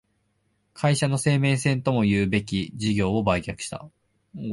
[0.73, 3.87] 会社の生命線ともいうべき事業を売却した